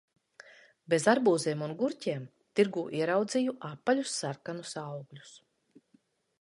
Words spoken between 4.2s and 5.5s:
sarkanus augļus.